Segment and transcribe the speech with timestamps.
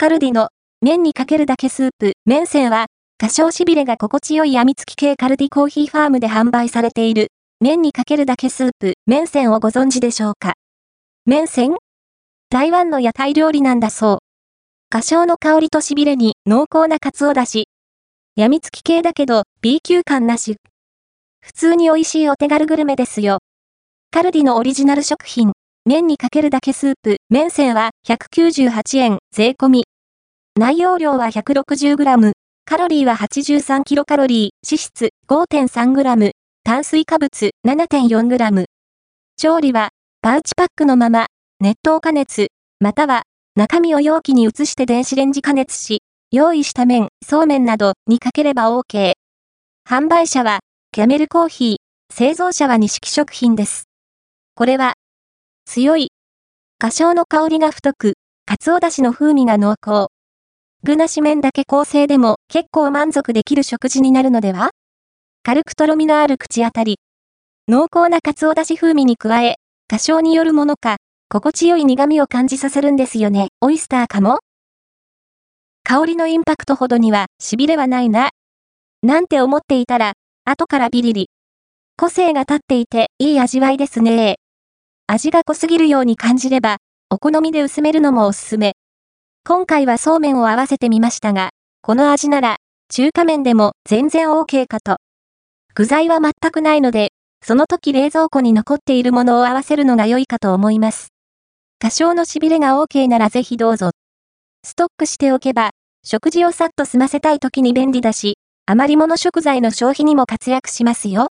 [0.00, 2.86] カルディの麺にかけるだけスープ、麺線は、
[3.18, 10.54] 多少しびれが心地よいやみつき系カルディコーヒーファームで販売されている、麺にかけるだけスープ、麺線をご存知でしょうか？
[11.26, 11.74] 麺線
[12.48, 14.18] 台湾の屋台料理なんだそう。
[14.88, 17.66] 花椒の香りとしびれに濃厚なカツオだし。
[18.36, 20.58] やみつき系だけど B 級感なし。
[21.40, 23.40] 普通に美味しいお手軽グルメですよ。
[24.12, 25.54] カルディのオリジナル食品、
[25.84, 29.84] 麺にかけるだけスープ、麺線は198円、税込み。
[30.58, 32.32] 内容量は 160g、
[32.64, 36.32] カロリーは 83kcal、脂質 5.3g、
[36.64, 38.64] 炭水化物 7.4g。
[39.36, 39.90] 調理は、
[40.22, 41.26] パウチパックのまま、
[41.60, 42.48] 熱湯加熱、
[42.80, 43.22] または、
[43.54, 46.02] 中身を容器に移して電子レンジ加熱し、
[46.32, 49.12] 用意した麺、そうめんなどにかければ OK。
[49.88, 50.58] 販売者は、
[50.90, 51.76] キャメルコーヒー、
[52.12, 53.84] 製造者は錦食品です。
[54.56, 54.94] これは、
[55.64, 56.08] 強い、
[56.80, 58.14] 花椒の香りが太く、
[58.48, 60.06] 鰹だしの風味が濃厚。
[60.82, 64.70] 具なし麺だけ構成でも結構満足できる食事になるのでは？
[65.42, 66.98] 軽くとろみのある口当たり。
[67.68, 70.96] 濃厚な鰹だし風味に加え、多少によるものか、
[71.28, 73.48] 心地よい苦味を感じさせるんですよね。
[73.60, 74.38] オイスターかも
[75.84, 78.30] 香りのインパクトほどには痺れはないな。
[79.02, 80.14] なんて思っていたら、
[80.46, 81.28] 後からビリリ。
[81.98, 84.36] 個性が立っていていい味わいですね
[85.06, 86.78] 味が濃すぎるように感じれば、
[87.10, 88.74] お好みで薄めるのもおすすめ。
[89.42, 92.56] 今回はそうめんを合わせてみましたが、この味なら、
[92.90, 94.98] 中華麺でも全然 OK かと。
[95.74, 101.08] 具材は全くないので、その時冷蔵庫に残っているものを合わせるのが良いかと思います。
[101.78, 103.92] 多少の痺れが OK ならぜひどうぞ。
[104.62, 105.70] ストックしておけば、
[106.04, 108.36] 食事をさっと済ませたい時に便利だし、
[108.66, 111.26] 余り物食材の消費にも活躍しますよ。